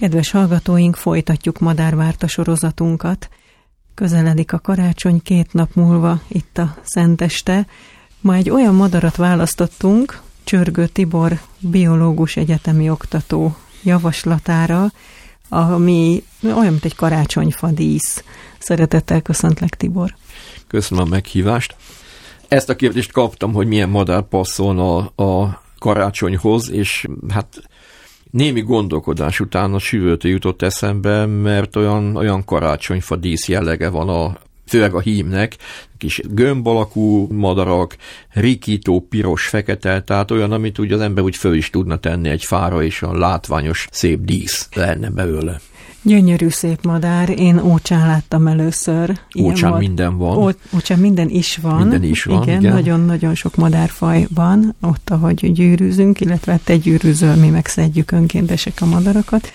[0.00, 3.28] Kedves hallgatóink, folytatjuk Madárvárta sorozatunkat.
[3.94, 7.66] Közeledik a karácsony két nap múlva itt a Szenteste.
[8.20, 14.92] Ma egy olyan madarat választottunk, Csörgő Tibor biológus egyetemi oktató javaslatára,
[15.48, 18.24] ami olyan, mint egy karácsonyfa dísz.
[18.58, 20.14] Szeretettel köszöntlek, Tibor.
[20.66, 21.76] Köszönöm a meghívást.
[22.48, 27.62] Ezt a kérdést kaptam, hogy milyen madár passzolna a, a karácsonyhoz, és hát
[28.30, 34.38] némi gondolkodás után a süvőtő jutott eszembe, mert olyan, olyan karácsonyfa dísz jellege van a
[34.66, 35.56] főleg a hímnek,
[35.98, 37.96] kis gömb alakú madarak,
[38.32, 42.44] rikító, piros, fekete, tehát olyan, amit úgy az ember úgy föl is tudna tenni egy
[42.44, 45.60] fára, és a látványos, szép dísz lenne belőle.
[46.02, 49.18] Gyönyörű szép madár, én ócsán láttam először.
[49.38, 49.80] Ócsán vad...
[49.80, 50.36] minden van.
[50.36, 51.80] Ó, ócsán minden is van.
[51.80, 52.72] Minden is van, igen.
[52.72, 59.52] Nagyon-nagyon sok madárfaj van, ott, ahogy gyűrűzünk, illetve te gyűrűzöl, mi megszedjük önkéntesek a madarakat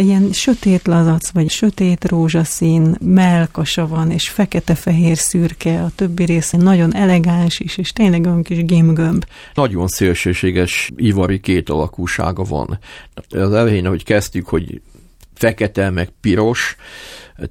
[0.00, 6.94] ilyen sötét lazac, vagy sötét rózsaszín melkasa van, és fekete-fehér szürke, a többi része nagyon
[6.94, 9.24] elegáns is, és tényleg olyan kis gimgömb.
[9.54, 12.78] Nagyon szélsőséges ivari két alakúsága van.
[13.30, 14.80] Az elején, ahogy kezdtük, hogy
[15.38, 16.76] fekete, meg piros,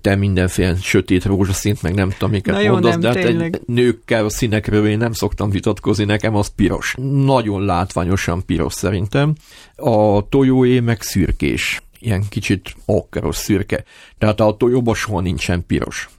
[0.01, 3.55] te mindenféle sötét rózsaszint, meg nem tudom, miket jó, mondasz, nem, de hát tényleg.
[3.55, 6.95] egy nőkkel a színekről én nem szoktam vitatkozni, nekem az piros.
[7.25, 9.35] Nagyon látványosan piros szerintem.
[9.75, 13.83] A tojóé meg szürkés, ilyen kicsit okkeros szürke.
[14.17, 16.09] Tehát a tojóban soha nincsen piros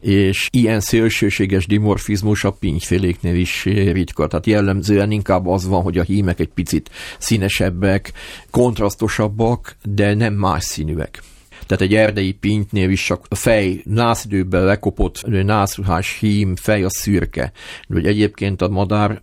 [0.00, 4.26] és ilyen szélsőséges dimorfizmus a pingyféléknél is ritka.
[4.26, 8.12] Tehát jellemzően inkább az van, hogy a hímek egy picit színesebbek,
[8.50, 11.22] kontrasztosabbak, de nem más színűek.
[11.66, 17.52] Tehát egy erdei pintnél is csak a fej nászidőben lekopott nászruhás hím, fej a szürke.
[17.88, 19.20] Hogy egyébként a madár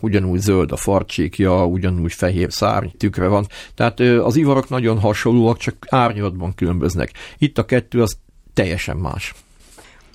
[0.00, 3.46] ugyanúgy zöld a farcsékja, ugyanúgy fehér szárny tükre van.
[3.74, 7.12] Tehát az ivarok nagyon hasonlóak, csak árnyalatban különböznek.
[7.38, 8.16] Itt a kettő az
[8.54, 9.34] teljesen más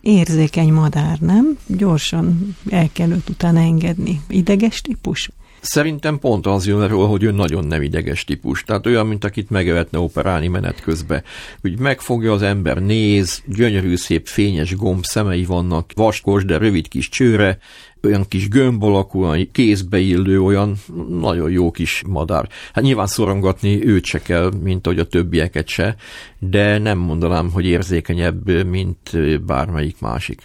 [0.02, 1.58] érzékeny madár, nem?
[1.68, 4.22] Gyorsan el kell őt utána engedni.
[4.28, 5.30] Ideges típus?
[5.62, 8.64] Szerintem pont az jön erről, hogy ő nagyon nem ideges típus.
[8.64, 11.24] Tehát olyan, mint akit megövetne operálni menet közben.
[11.64, 17.10] Úgy megfogja az ember, néz, gyönyörű, szép, fényes gomb szemei vannak, vaskos, de rövid kis
[17.10, 17.58] csőre,
[18.04, 20.76] olyan kis gömb alakú, olyan kézbe illő, olyan
[21.10, 22.50] nagyon jó kis madár.
[22.74, 25.96] Hát nyilván szorongatni őt se kell, mint ahogy a többieket se,
[26.40, 29.10] de nem mondanám, hogy érzékenyebb, mint
[29.46, 30.42] bármelyik másik.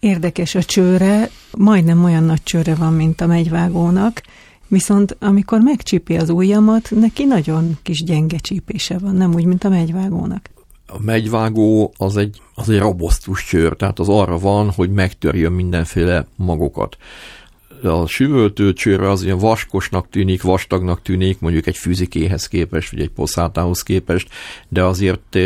[0.00, 4.22] Érdekes a csőre, majdnem olyan nagy csőre van, mint a megyvágónak,
[4.68, 9.68] viszont amikor megcsípi az ujjamat, neki nagyon kis gyenge csípése van, nem úgy, mint a
[9.68, 10.50] megyvágónak.
[10.86, 16.26] A megyvágó az egy, az egy robosztus csőr, tehát az arra van, hogy megtörjön mindenféle
[16.36, 16.96] magokat
[17.86, 23.10] a süvöltő csőr az ilyen vaskosnak tűnik, vastagnak tűnik, mondjuk egy fűzikéhez képest, vagy egy
[23.10, 24.28] poszátához képest,
[24.68, 25.36] de azért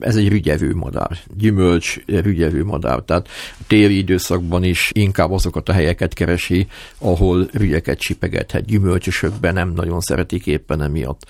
[0.00, 3.00] ez egy rügyevő madár, gyümölcs rügyevő madár.
[3.00, 6.66] Tehát a téli időszakban is inkább azokat a helyeket keresi,
[6.98, 8.64] ahol rügyeket csipegethet.
[8.64, 11.26] Gyümölcsösökben nem nagyon szeretik éppen emiatt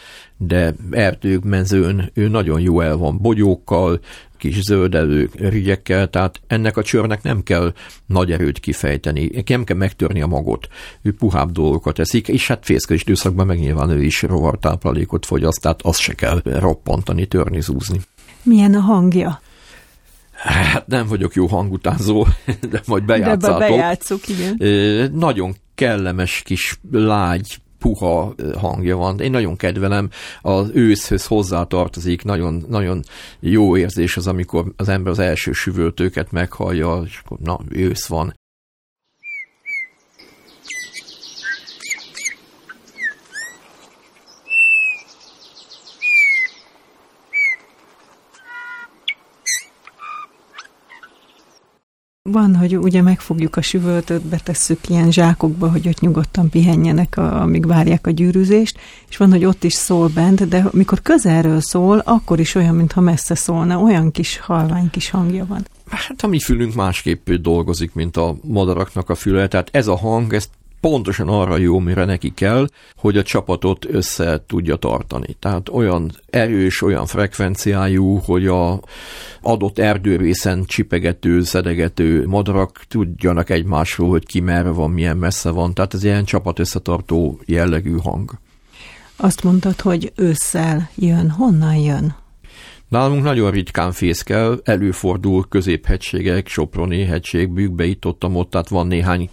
[0.47, 4.00] de erdők, mezőn ő nagyon jó el van bogyókkal,
[4.43, 7.73] kis zöldelő rigyekkel, tehát ennek a csörnek nem kell
[8.07, 10.69] nagy erőt kifejteni, nem kell megtörni a magot.
[11.03, 15.83] Ő puhább dolgokat eszik, és hát fészkes időszakban meg nyilván ő is rovartáplálékot fogyaszt, tehát
[15.83, 18.01] azt se kell roppantani, törni, zúzni.
[18.43, 19.41] Milyen a hangja?
[20.33, 22.27] Hát nem vagyok jó hangutázó,
[22.71, 23.59] de majd bejátszátok.
[23.59, 24.59] De bejátszuk, igen.
[25.15, 29.20] Nagyon kellemes kis lágy puha hangja van.
[29.20, 30.10] Én nagyon kedvelem,
[30.41, 33.03] az őszhöz hozzátartozik, nagyon, nagyon
[33.41, 38.34] jó érzés az, amikor az ember az első süvöltőket meghallja, és akkor na, ősz van.
[52.32, 58.06] Van, hogy ugye megfogjuk a süvöltöt, betesszük ilyen zsákokba, hogy ott nyugodtan pihenjenek, amíg várják
[58.06, 58.78] a gyűrűzést,
[59.09, 63.00] és van, hogy ott is szól bent, de amikor közelről szól, akkor is olyan, mintha
[63.00, 65.67] messze szólna, olyan kis halvány kis hangja van.
[65.88, 70.32] Hát a mi fülünk másképp dolgozik, mint a madaraknak a füle, tehát ez a hang,
[70.32, 70.50] ezt
[70.82, 75.37] pontosan arra jó, mire neki kell, hogy a csapatot össze tudja tartani.
[75.38, 78.81] Tehát olyan erős, olyan frekvenciájú, hogy a
[79.43, 85.75] adott erdőrészen csipegető, szedegető madarak tudjanak egymásról, hogy ki merre van, milyen messze van.
[85.75, 88.31] Tehát ez ilyen csapat összetartó jellegű hang.
[89.17, 91.31] Azt mondtad, hogy ősszel jön.
[91.31, 92.22] Honnan jön?
[92.93, 99.31] Nálunk nagyon ritkán fészkel, előfordul középhegységek, Soproni hegység, bükbe itt ott, ott, tehát van néhány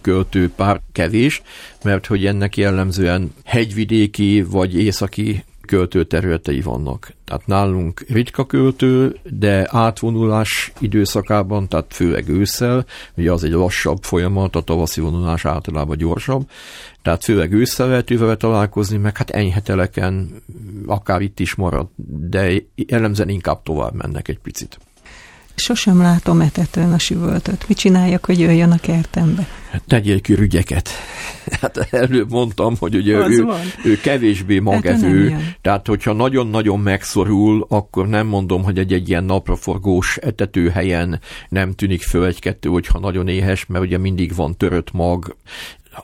[0.56, 1.42] pár kevés,
[1.84, 7.12] mert hogy ennek jellemzően hegyvidéki vagy északi költőterületei vannak.
[7.24, 12.84] Tehát nálunk ritka költő, de átvonulás időszakában, tehát főleg ősszel,
[13.16, 16.50] ugye az egy lassabb folyamat, a tavaszi vonulás általában gyorsabb,
[17.02, 20.42] tehát főleg ősszel lehet ővel találkozni, meg hát enyheteleken
[20.86, 21.86] akár itt is marad,
[22.30, 24.78] de jellemzően inkább tovább mennek egy picit.
[25.60, 27.64] Sosem látom etetőn a süvöltöt.
[27.68, 29.46] Mit csináljak, hogy jöjjön a kertembe?
[29.86, 30.88] Tegyél ki rügyeket.
[31.60, 33.46] Hát előbb mondtam, hogy ugye ő,
[33.84, 40.16] ő kevésbé magevő, tehát hogyha nagyon-nagyon megszorul, akkor nem mondom, hogy egy, egy ilyen napraforgós
[40.16, 45.36] etetőhelyen nem tűnik föl egy-kettő, hogyha nagyon éhes, mert ugye mindig van törött mag,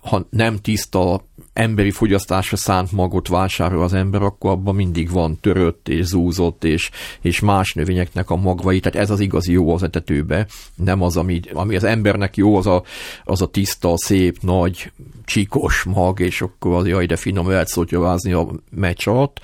[0.03, 5.89] ha nem tiszta emberi fogyasztásra szánt magot vásárol az ember, akkor abban mindig van törött
[5.89, 6.91] és zúzott és,
[7.21, 11.41] és más növényeknek a magvai, tehát ez az igazi jó az etetőbe, nem az, ami,
[11.53, 12.83] ami az embernek jó, az a,
[13.25, 14.93] az a tiszta, szép, nagy,
[15.25, 19.41] csíkos mag, és akkor az jaj, de finom lehet szotyovázni a meccs alatt,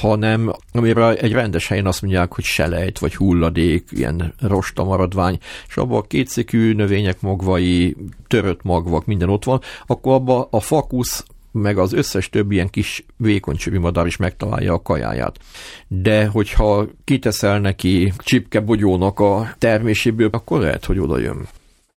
[0.00, 5.38] hanem amire egy rendes helyen azt mondják, hogy selejt, vagy hulladék, ilyen rosta maradvány,
[5.68, 7.96] és abban a kétszikű növények magvai,
[8.26, 13.04] törött magvak, minden ott van, akkor abban a fakusz meg az összes többi ilyen kis
[13.16, 15.38] vékony madár is megtalálja a kajáját.
[15.88, 21.48] De hogyha kiteszel neki csipkebogyónak a terméséből, akkor lehet, hogy oda jön.